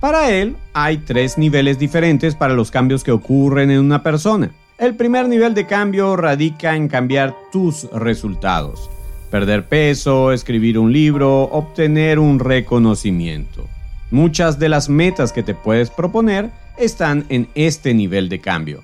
Para 0.00 0.30
él, 0.30 0.56
hay 0.74 0.98
tres 0.98 1.38
niveles 1.38 1.78
diferentes 1.78 2.34
para 2.34 2.54
los 2.54 2.70
cambios 2.70 3.02
que 3.04 3.12
ocurren 3.12 3.70
en 3.70 3.80
una 3.80 4.02
persona. 4.02 4.50
El 4.78 4.94
primer 4.94 5.28
nivel 5.28 5.54
de 5.54 5.66
cambio 5.66 6.16
radica 6.16 6.76
en 6.76 6.88
cambiar 6.88 7.34
tus 7.50 7.90
resultados. 7.92 8.90
Perder 9.30 9.66
peso, 9.66 10.32
escribir 10.32 10.78
un 10.78 10.92
libro, 10.92 11.44
obtener 11.44 12.18
un 12.18 12.38
reconocimiento. 12.38 13.66
Muchas 14.10 14.58
de 14.58 14.68
las 14.68 14.88
metas 14.88 15.32
que 15.32 15.42
te 15.42 15.54
puedes 15.54 15.90
proponer 15.90 16.50
están 16.76 17.24
en 17.28 17.48
este 17.54 17.94
nivel 17.94 18.28
de 18.28 18.40
cambio. 18.40 18.82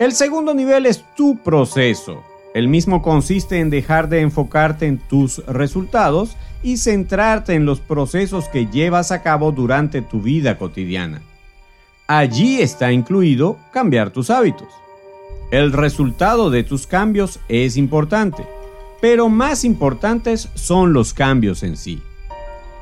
El 0.00 0.12
segundo 0.12 0.54
nivel 0.54 0.86
es 0.86 1.04
tu 1.14 1.36
proceso. 1.36 2.24
El 2.54 2.68
mismo 2.68 3.02
consiste 3.02 3.60
en 3.60 3.68
dejar 3.68 4.08
de 4.08 4.22
enfocarte 4.22 4.86
en 4.86 4.96
tus 4.96 5.44
resultados 5.44 6.38
y 6.62 6.78
centrarte 6.78 7.52
en 7.52 7.66
los 7.66 7.80
procesos 7.80 8.48
que 8.48 8.64
llevas 8.64 9.12
a 9.12 9.22
cabo 9.22 9.52
durante 9.52 10.00
tu 10.00 10.22
vida 10.22 10.56
cotidiana. 10.56 11.20
Allí 12.06 12.62
está 12.62 12.92
incluido 12.92 13.58
cambiar 13.74 14.08
tus 14.08 14.30
hábitos. 14.30 14.68
El 15.50 15.70
resultado 15.70 16.48
de 16.48 16.64
tus 16.64 16.86
cambios 16.86 17.38
es 17.50 17.76
importante, 17.76 18.46
pero 19.02 19.28
más 19.28 19.64
importantes 19.66 20.48
son 20.54 20.94
los 20.94 21.12
cambios 21.12 21.62
en 21.62 21.76
sí. 21.76 22.00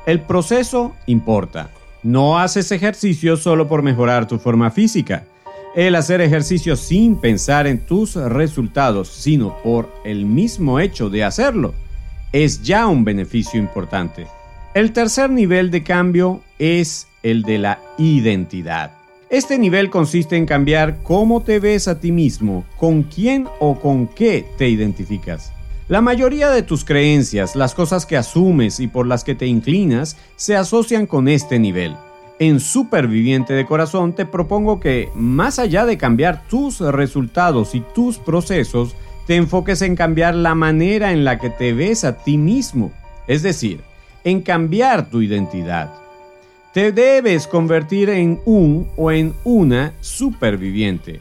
El 0.05 0.21
proceso 0.21 0.95
importa. 1.05 1.69
No 2.01 2.39
haces 2.39 2.71
ejercicio 2.71 3.35
solo 3.35 3.67
por 3.67 3.83
mejorar 3.83 4.25
tu 4.25 4.39
forma 4.39 4.71
física. 4.71 5.25
El 5.79 5.95
hacer 5.95 6.19
ejercicio 6.19 6.75
sin 6.75 7.15
pensar 7.15 7.65
en 7.65 7.79
tus 7.79 8.15
resultados, 8.15 9.07
sino 9.07 9.55
por 9.63 9.89
el 10.03 10.25
mismo 10.25 10.77
hecho 10.77 11.09
de 11.09 11.23
hacerlo, 11.23 11.73
es 12.33 12.61
ya 12.63 12.85
un 12.87 13.05
beneficio 13.05 13.57
importante. 13.57 14.27
El 14.73 14.91
tercer 14.91 15.29
nivel 15.29 15.71
de 15.71 15.81
cambio 15.81 16.41
es 16.59 17.07
el 17.23 17.43
de 17.43 17.59
la 17.59 17.79
identidad. 17.97 18.91
Este 19.29 19.57
nivel 19.57 19.89
consiste 19.89 20.35
en 20.35 20.45
cambiar 20.45 20.97
cómo 21.01 21.43
te 21.43 21.61
ves 21.61 21.87
a 21.87 21.97
ti 21.97 22.11
mismo, 22.11 22.65
con 22.75 23.03
quién 23.03 23.47
o 23.61 23.79
con 23.79 24.07
qué 24.07 24.45
te 24.57 24.67
identificas. 24.67 25.53
La 25.87 26.01
mayoría 26.01 26.49
de 26.49 26.61
tus 26.61 26.83
creencias, 26.83 27.55
las 27.55 27.73
cosas 27.73 28.05
que 28.05 28.17
asumes 28.17 28.81
y 28.81 28.87
por 28.87 29.07
las 29.07 29.23
que 29.23 29.33
te 29.33 29.47
inclinas, 29.47 30.17
se 30.35 30.57
asocian 30.57 31.07
con 31.07 31.29
este 31.29 31.57
nivel. 31.57 31.95
En 32.39 32.61
Superviviente 32.61 33.53
de 33.53 33.65
Corazón 33.65 34.13
te 34.13 34.25
propongo 34.25 34.79
que, 34.79 35.09
más 35.13 35.59
allá 35.59 35.85
de 35.85 35.97
cambiar 35.97 36.47
tus 36.47 36.79
resultados 36.79 37.75
y 37.75 37.81
tus 37.93 38.17
procesos, 38.17 38.95
te 39.27 39.35
enfoques 39.35 39.81
en 39.81 39.97
cambiar 39.97 40.35
la 40.35 40.55
manera 40.55 41.11
en 41.11 41.25
la 41.25 41.37
que 41.37 41.49
te 41.49 41.73
ves 41.73 42.05
a 42.05 42.23
ti 42.23 42.37
mismo, 42.37 42.93
es 43.27 43.43
decir, 43.43 43.81
en 44.23 44.41
cambiar 44.41 45.09
tu 45.09 45.21
identidad. 45.21 45.91
Te 46.73 46.93
debes 46.93 47.45
convertir 47.45 48.09
en 48.09 48.39
un 48.45 48.87
o 48.95 49.11
en 49.11 49.33
una 49.43 49.93
superviviente. 49.99 51.19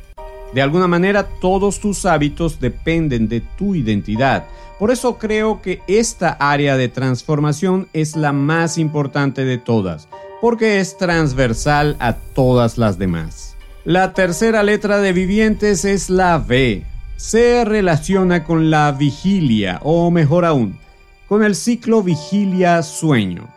De 0.55 0.63
alguna 0.63 0.87
manera 0.87 1.27
todos 1.41 1.81
tus 1.81 2.07
hábitos 2.07 2.61
dependen 2.61 3.29
de 3.29 3.41
tu 3.41 3.75
identidad. 3.75 4.47
Por 4.79 4.93
eso 4.93 5.19
creo 5.19 5.61
que 5.63 5.81
esta 5.89 6.31
área 6.31 6.77
de 6.77 6.89
transformación 6.89 7.89
es 7.93 8.15
la 8.15 8.33
más 8.33 8.79
importante 8.79 9.45
de 9.45 9.59
todas, 9.59 10.09
porque 10.41 10.81
es 10.81 10.97
transversal 10.97 11.97
a 11.99 12.15
todas 12.15 12.79
las 12.79 12.99
demás. 12.99 13.57
La 13.85 14.13
tercera 14.13 14.63
letra 14.63 14.99
de 14.99 15.13
vivientes 15.13 15.85
es 15.85 16.11
la 16.11 16.37
V. 16.39 16.85
Se 17.17 17.65
relaciona 17.65 18.45
con 18.45 18.71
la 18.71 18.93
vigilia, 18.93 19.81
o 19.83 20.11
mejor 20.11 20.45
aún, 20.45 20.79
con 21.27 21.43
el 21.43 21.55
ciclo 21.55 22.03
vigilia-sueño. 22.03 23.49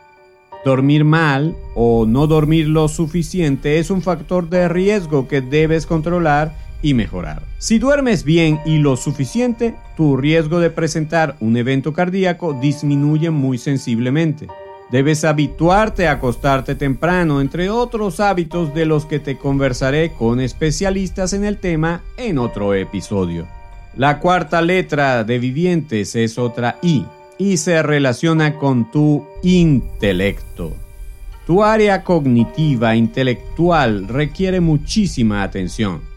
Dormir 0.64 1.04
mal 1.04 1.56
o 1.76 2.06
no 2.06 2.28
dormir 2.28 2.68
lo 2.68 2.88
suficiente 2.88 3.80
es 3.80 3.90
un 3.90 4.02
factor 4.02 4.50
de 4.50 4.70
riesgo 4.70 5.28
que 5.28 5.42
debes 5.42 5.86
controlar 5.86 6.56
y 6.82 6.94
mejorar. 6.94 7.44
Si 7.58 7.80
duermes 7.80 8.24
bien 8.24 8.60
y 8.66 8.78
lo 8.78 8.96
suficiente, 8.96 9.76
tu 9.98 10.18
riesgo 10.18 10.60
de 10.60 10.70
presentar 10.70 11.36
un 11.40 11.58
evento 11.58 11.94
cardíaco 11.94 12.54
disminuye 12.54 13.30
muy 13.32 13.58
sensiblemente. 13.58 14.48
Debes 14.92 15.24
habituarte 15.24 16.08
a 16.08 16.14
acostarte 16.14 16.76
temprano, 16.76 17.40
entre 17.40 17.70
otros 17.70 18.20
hábitos 18.20 18.74
de 18.74 18.86
los 18.86 19.06
que 19.06 19.20
te 19.20 19.38
conversaré 19.38 20.12
con 20.12 20.42
especialistas 20.42 21.32
en 21.32 21.46
el 21.46 21.58
tema 21.58 22.02
en 22.18 22.38
otro 22.38 22.74
episodio. 22.74 23.48
La 23.96 24.20
cuarta 24.20 24.62
letra 24.62 25.24
de 25.24 25.40
vivientes 25.40 26.16
es 26.16 26.38
otra 26.38 26.78
I, 26.82 27.06
y 27.38 27.58
se 27.58 27.82
relaciona 27.82 28.58
con 28.58 28.92
tu 28.92 29.26
intelecto. 29.44 30.76
Tu 31.48 31.64
área 31.64 32.04
cognitiva 32.04 32.96
intelectual 32.96 34.08
requiere 34.08 34.60
muchísima 34.60 35.42
atención. 35.42 36.11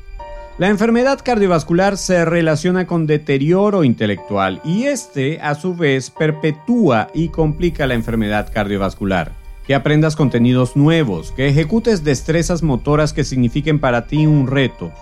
La 0.56 0.68
enfermedad 0.68 1.18
cardiovascular 1.20 1.96
se 1.96 2.24
relaciona 2.24 2.86
con 2.86 3.08
deterioro 3.08 3.82
intelectual 3.82 4.60
y 4.64 4.84
este 4.84 5.40
a 5.40 5.56
su 5.56 5.74
vez 5.74 6.10
perpetúa 6.10 7.08
y 7.12 7.30
complica 7.30 7.88
la 7.88 7.94
enfermedad 7.94 8.52
cardiovascular. 8.52 9.32
Que 9.66 9.74
aprendas 9.74 10.14
contenidos 10.14 10.76
nuevos, 10.76 11.32
que 11.32 11.48
ejecutes 11.48 12.04
destrezas 12.04 12.62
motoras 12.62 13.12
que 13.12 13.24
signifiquen 13.24 13.80
para 13.80 14.06
ti 14.06 14.26
un 14.26 14.46
reto. 14.46 14.92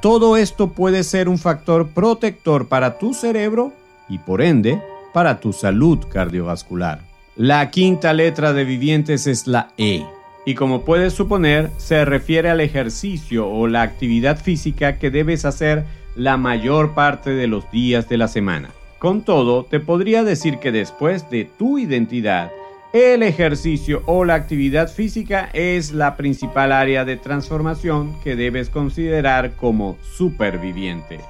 Todo 0.00 0.38
esto 0.38 0.72
puede 0.72 1.04
ser 1.04 1.28
un 1.28 1.36
factor 1.36 1.88
protector 1.88 2.68
para 2.68 2.96
tu 2.96 3.12
cerebro 3.12 3.74
y 4.08 4.16
por 4.16 4.40
ende 4.40 4.80
para 5.12 5.40
tu 5.40 5.52
salud 5.52 5.98
cardiovascular. 6.08 7.00
La 7.36 7.70
quinta 7.70 8.14
letra 8.14 8.54
de 8.54 8.64
vivientes 8.64 9.26
es 9.26 9.46
la 9.46 9.68
E. 9.76 10.06
y 10.44 10.54
como 10.54 10.84
puedes 10.84 11.12
suponer, 11.12 11.70
se 11.76 12.04
refiere 12.04 12.50
al 12.50 12.60
ejercicio 12.60 13.48
o 13.48 13.68
la 13.68 13.82
actividad 13.82 14.38
física 14.40 14.98
que 14.98 15.10
debes 15.10 15.44
hacer 15.44 15.84
la 16.16 16.36
mayor 16.36 16.94
parte 16.94 17.30
de 17.30 17.46
los 17.46 17.70
días 17.70 18.08
de 18.08 18.18
la 18.18 18.28
semana. 18.28 18.70
Con 18.98 19.22
todo, 19.22 19.64
te 19.64 19.80
podría 19.80 20.24
decir 20.24 20.58
que 20.58 20.72
después 20.72 21.28
de 21.30 21.44
tu 21.44 21.78
identidad, 21.78 22.50
el 22.92 23.22
ejercicio 23.22 24.02
o 24.06 24.24
la 24.24 24.34
actividad 24.34 24.88
física 24.88 25.48
es 25.54 25.92
la 25.92 26.16
principal 26.16 26.72
área 26.72 27.04
de 27.04 27.16
transformación 27.16 28.14
que 28.22 28.36
debes 28.36 28.68
considerar 28.68 29.52
como 29.52 29.96
superviviente. 30.02 31.20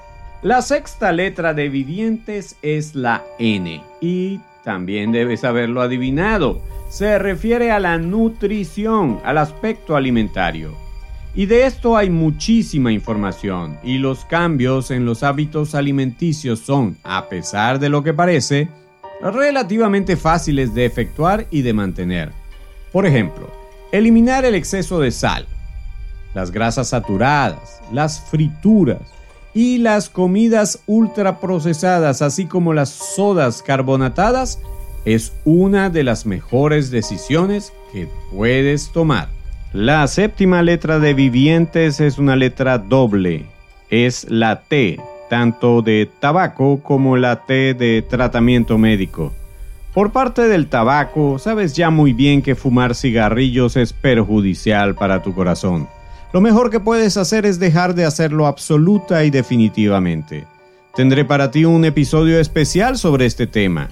La 0.42 0.61
sexta 0.61 1.12
letra 1.12 1.54
de 1.54 1.69
vivientes 1.69 2.57
es 2.62 2.97
la 2.97 3.23
N 3.38 3.81
y 4.00 4.40
también 4.62 5.12
debes 5.12 5.45
haberlo 5.45 5.81
adivinado. 5.81 6.62
Se 6.88 7.19
refiere 7.19 7.71
a 7.71 7.81
la 7.81 7.99
nutrición, 7.99 9.21
al 9.25 9.38
aspecto 9.38 9.97
alimentario. 9.97 10.75
Y 11.35 11.47
de 11.47 11.64
esto 11.64 11.97
hay 11.97 12.11
muchísima 12.11 12.92
información 12.92 13.78
y 13.83 13.97
los 13.97 14.26
cambios 14.26 14.90
en 14.90 15.07
los 15.07 15.23
hábitos 15.23 15.75
alimenticios 15.75 16.61
son, 16.61 16.99
a 17.02 17.28
pesar 17.28 17.78
de 17.78 17.88
lo 17.88 18.02
que 18.02 18.12
parece, 18.12 18.69
relativamente 19.23 20.16
fáciles 20.16 20.75
de 20.75 20.85
efectuar 20.85 21.47
y 21.50 21.62
de 21.62 21.73
mantener. 21.73 22.33
Por 22.92 23.07
ejemplo, 23.07 23.50
eliminar 23.92 24.45
el 24.45 24.54
exceso 24.54 25.00
de 25.00 25.11
sal, 25.11 25.47
las 26.35 26.50
grasas 26.50 26.90
saturadas, 26.90 27.81
las 27.90 28.21
frituras 28.21 29.00
y 29.54 29.78
las 29.78 30.09
comidas 30.09 30.82
ultraprocesadas, 30.87 32.23
así 32.23 32.47
como 32.47 32.73
las 32.73 32.90
sodas 32.90 33.62
carbonatadas, 33.62 34.61
es 35.04 35.32
una 35.44 35.90
de 35.90 36.04
las 36.04 36.26
mejores 36.26 36.90
decisiones 36.90 37.73
que 37.92 38.09
puedes 38.30 38.92
tomar. 38.92 39.28
La 39.73 40.06
séptima 40.06 40.62
letra 40.62 40.99
de 40.99 41.14
vivientes 41.14 42.00
es 42.00 42.18
una 42.18 42.37
letra 42.37 42.78
doble, 42.78 43.47
es 43.90 44.26
la 44.30 44.61
T 44.62 44.99
tanto 45.32 45.80
de 45.80 46.11
tabaco 46.21 46.80
como 46.82 47.16
la 47.16 47.47
T 47.47 47.73
de 47.73 48.04
tratamiento 48.06 48.76
médico. 48.76 49.32
Por 49.94 50.12
parte 50.12 50.42
del 50.47 50.66
tabaco, 50.66 51.38
sabes 51.38 51.75
ya 51.75 51.88
muy 51.88 52.12
bien 52.12 52.42
que 52.42 52.54
fumar 52.54 52.94
cigarrillos 52.94 53.78
es 53.78 53.94
perjudicial 53.94 54.94
para 54.94 55.23
tu 55.23 55.35
corazón. 55.35 55.88
Lo 56.33 56.41
mejor 56.41 56.71
que 56.71 56.81
puedes 56.81 57.19
hacer 57.19 57.45
es 57.45 57.59
dejar 57.59 57.95
de 57.95 58.07
hacerlo 58.07 58.47
absoluta 58.47 59.25
y 59.25 59.31
definitivamente. 59.31 60.47
Tendré 60.95 61.25
para 61.25 61.51
ti 61.51 61.65
un 61.67 61.85
episodio 61.85 62.41
especial 62.41 62.97
sobre 62.97 63.27
este 63.27 63.47
tema. 63.47 63.91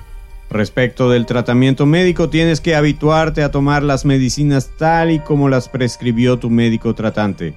Respecto 0.50 1.10
del 1.10 1.26
tratamiento 1.26 1.86
médico, 1.86 2.28
tienes 2.28 2.60
que 2.60 2.74
habituarte 2.74 3.42
a 3.42 3.50
tomar 3.50 3.82
las 3.82 4.04
medicinas 4.04 4.70
tal 4.78 5.10
y 5.10 5.20
como 5.20 5.48
las 5.48 5.68
prescribió 5.68 6.38
tu 6.38 6.50
médico 6.50 6.94
tratante. 6.94 7.54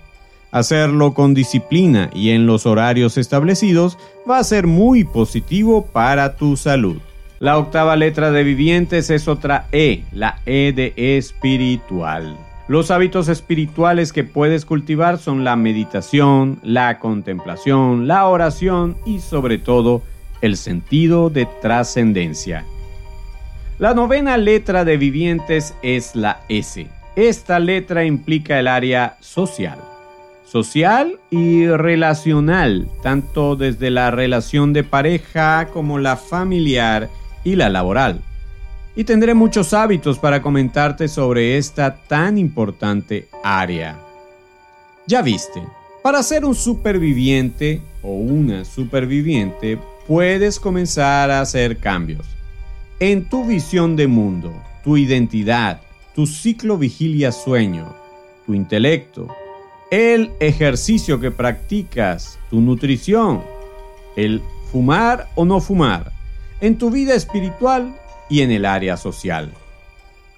Hacerlo 0.51 1.13
con 1.13 1.33
disciplina 1.33 2.11
y 2.13 2.29
en 2.29 2.45
los 2.45 2.65
horarios 2.65 3.17
establecidos 3.17 3.97
va 4.29 4.37
a 4.37 4.43
ser 4.43 4.67
muy 4.67 5.05
positivo 5.05 5.85
para 5.87 6.35
tu 6.35 6.57
salud. 6.57 6.97
La 7.39 7.57
octava 7.57 7.95
letra 7.95 8.31
de 8.31 8.43
vivientes 8.43 9.09
es 9.09 9.27
otra 9.27 9.67
E, 9.71 10.03
la 10.11 10.41
E 10.45 10.71
de 10.73 10.93
espiritual. 10.95 12.37
Los 12.67 12.91
hábitos 12.91 13.27
espirituales 13.27 14.13
que 14.13 14.23
puedes 14.23 14.65
cultivar 14.65 15.17
son 15.17 15.43
la 15.43 15.55
meditación, 15.55 16.59
la 16.63 16.99
contemplación, 16.99 18.07
la 18.07 18.27
oración 18.27 18.95
y 19.05 19.19
sobre 19.19 19.57
todo 19.57 20.01
el 20.41 20.55
sentido 20.55 21.29
de 21.29 21.45
trascendencia. 21.61 22.65
La 23.79 23.93
novena 23.93 24.37
letra 24.37 24.85
de 24.85 24.97
vivientes 24.97 25.73
es 25.81 26.15
la 26.15 26.41
S. 26.47 26.87
Esta 27.15 27.59
letra 27.59 28.05
implica 28.05 28.59
el 28.59 28.67
área 28.67 29.17
social 29.19 29.79
social 30.53 31.17
y 31.31 31.65
relacional, 31.65 32.87
tanto 33.01 33.55
desde 33.55 33.89
la 33.89 34.11
relación 34.11 34.71
de 34.71 34.83
pareja 34.83 35.69
como 35.73 35.97
la 35.97 36.15
familiar 36.15 37.09
y 37.43 37.55
la 37.55 37.69
laboral. 37.69 38.21
Y 38.95 39.03
tendré 39.03 39.33
muchos 39.33 39.73
hábitos 39.73 40.19
para 40.19 40.41
comentarte 40.41 41.07
sobre 41.07 41.57
esta 41.57 41.95
tan 41.95 42.37
importante 42.37 43.27
área. 43.43 43.99
Ya 45.07 45.21
viste, 45.21 45.63
para 46.03 46.21
ser 46.21 46.45
un 46.45 46.53
superviviente 46.53 47.81
o 48.01 48.13
una 48.15 48.65
superviviente 48.65 49.79
puedes 50.07 50.59
comenzar 50.59 51.31
a 51.31 51.41
hacer 51.41 51.77
cambios 51.77 52.27
en 52.99 53.25
tu 53.25 53.45
visión 53.45 53.95
de 53.95 54.07
mundo, 54.07 54.53
tu 54.83 54.95
identidad, 54.95 55.81
tu 56.15 56.27
ciclo 56.27 56.77
vigilia-sueño, 56.77 57.93
tu 58.45 58.53
intelecto, 58.53 59.27
el 59.91 60.31
ejercicio 60.39 61.19
que 61.19 61.31
practicas, 61.31 62.39
tu 62.49 62.61
nutrición, 62.61 63.43
el 64.15 64.41
fumar 64.71 65.29
o 65.35 65.43
no 65.43 65.59
fumar, 65.59 66.11
en 66.61 66.77
tu 66.77 66.91
vida 66.91 67.13
espiritual 67.13 67.93
y 68.33 68.41
en 68.41 68.49
el 68.49 68.65
área 68.65 68.97
social. 68.97 69.51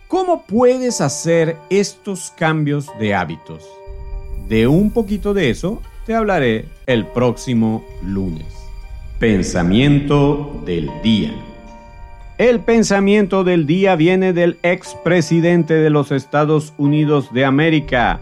¿Cómo 0.09 0.43
puedes 0.45 0.99
hacer 0.99 1.55
estos 1.69 2.33
cambios 2.37 2.89
de 2.99 3.15
hábitos? 3.15 3.63
De 4.49 4.67
un 4.67 4.91
poquito 4.91 5.33
de 5.33 5.49
eso 5.49 5.81
te 6.05 6.13
hablaré 6.13 6.65
el 6.87 7.05
próximo 7.05 7.85
lunes. 8.03 8.47
Pensamiento 9.17 10.61
del 10.65 10.91
día. 11.03 11.33
El 12.37 12.59
pensamiento 12.59 13.45
del 13.45 13.65
día 13.65 13.95
viene 13.95 14.33
del 14.33 14.59
expresidente 14.61 15.75
de 15.75 15.89
los 15.89 16.11
Estados 16.11 16.73
Unidos 16.77 17.31
de 17.31 17.45
América, 17.45 18.19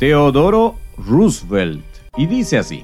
Teodoro 0.00 0.74
Roosevelt 0.98 1.84
y 2.16 2.26
dice 2.26 2.58
así, 2.58 2.82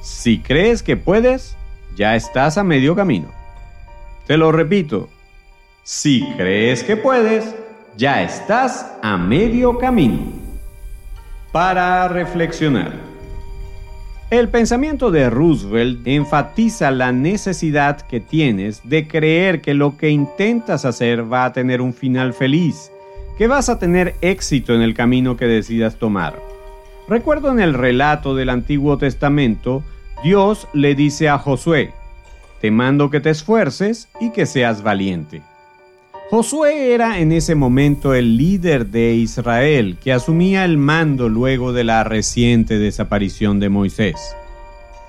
si 0.00 0.38
crees 0.38 0.84
que 0.84 0.96
puedes, 0.96 1.56
ya 1.96 2.14
estás 2.14 2.56
a 2.56 2.62
medio 2.62 2.94
camino. 2.94 3.32
Te 4.28 4.36
lo 4.36 4.52
repito, 4.52 5.08
si 5.84 6.26
crees 6.38 6.82
que 6.82 6.96
puedes, 6.96 7.54
ya 7.96 8.22
estás 8.22 8.90
a 9.02 9.18
medio 9.18 9.78
camino. 9.78 10.18
Para 11.52 12.08
reflexionar. 12.08 12.92
El 14.30 14.48
pensamiento 14.48 15.10
de 15.10 15.28
Roosevelt 15.28 16.06
enfatiza 16.06 16.90
la 16.90 17.12
necesidad 17.12 18.00
que 18.00 18.18
tienes 18.18 18.80
de 18.82 19.06
creer 19.06 19.60
que 19.60 19.74
lo 19.74 19.96
que 19.96 20.08
intentas 20.08 20.86
hacer 20.86 21.30
va 21.30 21.44
a 21.44 21.52
tener 21.52 21.80
un 21.80 21.92
final 21.92 22.32
feliz 22.32 22.90
que 23.36 23.46
vas 23.46 23.68
a 23.68 23.78
tener 23.78 24.14
éxito 24.22 24.74
en 24.74 24.80
el 24.80 24.94
camino 24.94 25.36
que 25.36 25.46
decidas 25.46 25.96
tomar. 25.96 26.40
Recuerdo 27.08 27.50
en 27.52 27.60
el 27.60 27.74
relato 27.74 28.34
del 28.34 28.48
Antiguo 28.48 28.96
Testamento, 28.96 29.84
Dios 30.22 30.66
le 30.72 30.94
dice 30.94 31.28
a 31.28 31.38
Josué, 31.38 31.92
te 32.60 32.70
mando 32.70 33.10
que 33.10 33.20
te 33.20 33.30
esfuerces 33.30 34.08
y 34.20 34.30
que 34.30 34.46
seas 34.46 34.82
valiente. 34.82 35.42
Josué 36.34 36.92
era 36.92 37.20
en 37.20 37.30
ese 37.30 37.54
momento 37.54 38.12
el 38.12 38.36
líder 38.36 38.88
de 38.88 39.14
Israel 39.14 39.98
que 40.02 40.12
asumía 40.12 40.64
el 40.64 40.78
mando 40.78 41.28
luego 41.28 41.72
de 41.72 41.84
la 41.84 42.02
reciente 42.02 42.76
desaparición 42.80 43.60
de 43.60 43.68
Moisés. 43.68 44.16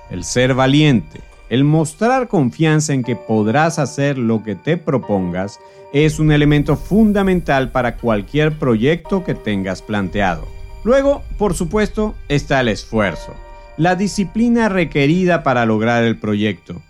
El 0.08 0.22
ser 0.22 0.54
valiente, 0.54 1.20
el 1.48 1.64
mostrar 1.64 2.28
confianza 2.28 2.94
en 2.94 3.02
que 3.02 3.16
podrás 3.16 3.80
hacer 3.80 4.18
lo 4.18 4.44
que 4.44 4.54
te 4.54 4.76
propongas 4.76 5.58
es 5.92 6.20
un 6.20 6.30
elemento 6.30 6.76
fundamental 6.76 7.72
para 7.72 7.96
cualquier 7.96 8.56
proyecto 8.56 9.24
que 9.24 9.34
tengas 9.34 9.82
planteado. 9.82 10.46
Luego, 10.84 11.24
por 11.38 11.54
supuesto, 11.54 12.14
está 12.28 12.60
el 12.60 12.68
esfuerzo, 12.68 13.34
la 13.76 13.96
disciplina 13.96 14.68
requerida 14.68 15.42
para 15.42 15.66
lograr 15.66 16.04
el 16.04 16.16
proyecto. 16.18 16.82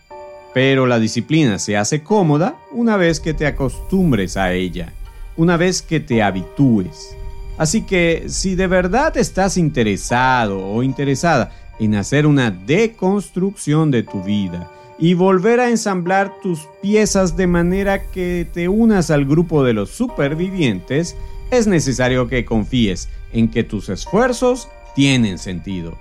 Pero 0.57 0.87
la 0.87 0.99
disciplina 0.99 1.59
se 1.59 1.77
hace 1.77 2.03
cómoda 2.03 2.57
una 2.73 2.97
vez 2.97 3.21
que 3.21 3.35
te 3.35 3.47
acostumbres 3.47 4.39
a 4.39 4.55
ella, 4.55 4.91
una 5.37 5.59
vez 5.59 5.83
que 5.83 6.01
te 6.01 6.23
habitúes. 6.23 7.15
Así 7.59 7.83
que 7.83 8.25
si 8.29 8.55
de 8.55 8.67
verdad 8.67 9.19
estás 9.19 9.59
interesado 9.59 10.67
o 10.67 10.83
interesada 10.83 11.53
en 11.79 11.95
hacer 11.95 12.27
una 12.27 12.51
deconstrucción 12.51 13.91
de 13.91 14.03
tu 14.03 14.23
vida 14.23 14.73
y 14.99 15.13
volver 15.13 15.61
a 15.61 15.69
ensamblar 15.69 16.33
tus 16.43 16.67
piezas 16.81 17.37
de 17.37 17.47
manera 17.47 18.07
que 18.07 18.49
te 18.51 18.71
unas 18.71 19.11
al 19.11 19.27
grupo 19.27 19.63
de 19.63 19.75
los 19.75 19.91
supervivientes, 19.91 21.19
es 21.51 21.67
necesario 21.67 22.29
que 22.29 22.47
confíes 22.47 23.11
en 23.31 23.51
que 23.51 23.63
tus 23.63 23.91
esfuerzos 23.91 24.71
tienen 24.95 25.37
sentido. 25.37 25.99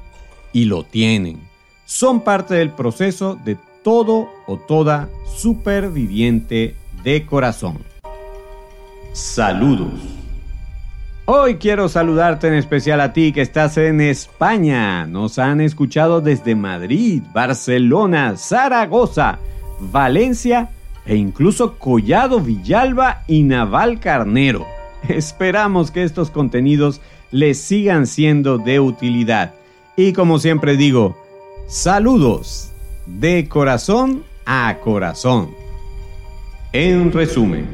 Y 0.53 0.63
lo 0.63 0.85
tienen. 0.85 1.41
Son 1.83 2.21
parte 2.21 2.55
del 2.55 2.69
proceso 2.69 3.37
de 3.43 3.57
todo 3.85 4.31
o 4.47 4.57
toda 4.57 5.09
superviviente 5.27 6.75
de 7.03 7.23
corazón. 7.23 7.77
Saludos. 9.13 9.93
Hoy 11.25 11.57
quiero 11.57 11.87
saludarte 11.87 12.47
en 12.47 12.55
especial 12.55 12.99
a 12.99 13.13
ti 13.13 13.31
que 13.31 13.41
estás 13.41 13.77
en 13.77 14.01
España. 14.01 15.05
Nos 15.05 15.37
han 15.37 15.61
escuchado 15.61 16.19
desde 16.19 16.55
Madrid, 16.55 17.21
Barcelona, 17.31 18.37
Zaragoza, 18.37 19.37
Valencia 19.79 20.69
e 21.05 21.15
incluso 21.15 21.77
Collado 21.77 22.39
Villalba 22.39 23.21
y 23.27 23.43
Naval 23.43 23.99
Carnero. 23.99 24.65
Esperamos 25.07 25.91
que 25.91 26.03
estos 26.03 26.31
contenidos 26.31 27.01
les 27.29 27.59
sigan 27.59 28.07
siendo 28.07 28.57
de 28.57 28.79
utilidad. 28.79 29.53
Y 29.95 30.13
como 30.13 30.39
siempre 30.39 30.75
digo, 30.75 31.15
saludos 31.67 32.71
de 33.05 33.47
corazón 33.47 34.23
a 34.45 34.77
corazón. 34.83 35.51
En 36.73 37.11
resumen, 37.11 37.67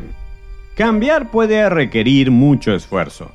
cambiar 0.76 1.32
puede 1.32 1.70
requerir 1.70 2.32
mucho 2.32 2.74
esfuerzo. 2.74 3.32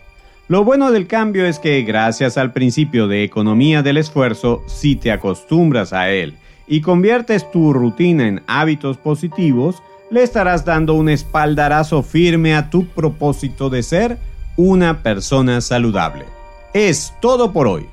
Lo 0.49 0.63
bueno 0.63 0.93
del 0.93 1.09
cambio 1.09 1.45
es 1.47 1.59
que 1.59 1.83
gracias 1.83 2.39
al 2.39 2.53
principio 2.53 3.09
de 3.09 3.25
economía 3.25 3.83
del 3.83 3.97
esfuerzo, 3.97 4.63
si 4.67 4.95
te 4.95 5.11
acostumbras 5.11 5.93
a 5.93 6.11
él 6.11 6.35
y 6.69 6.81
conviertes 6.83 7.51
tu 7.51 7.73
rutina 7.73 8.29
en 8.29 8.43
hábitos 8.47 8.97
positivos, 8.97 9.83
le 10.11 10.23
estarás 10.23 10.65
dando 10.65 10.95
un 10.95 11.09
espaldarazo 11.09 12.03
firme 12.03 12.55
a 12.55 12.71
tu 12.71 12.87
propósito 12.87 13.71
de 13.71 13.83
ser 13.83 14.19
una 14.57 15.03
persona 15.03 15.61
saludable. 15.61 16.27
Es 16.73 17.13
todo 17.21 17.53
por 17.53 17.67
hoy. 17.67 17.87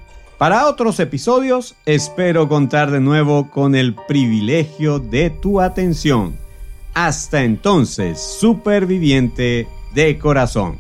Para 0.43 0.67
otros 0.67 0.99
episodios, 0.99 1.73
espero 1.85 2.49
contar 2.49 2.91
de 2.91 2.99
nuevo 2.99 3.49
con 3.49 3.75
el 3.75 3.95
privilegio 3.95 4.99
de 4.99 5.29
tu 5.29 5.61
atención. 5.61 6.37
Hasta 6.93 7.45
entonces, 7.45 8.19
superviviente 8.19 9.69
de 9.93 10.19
corazón. 10.19 10.79